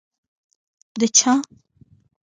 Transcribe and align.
د 0.99 1.01
چا؟ 1.17 1.31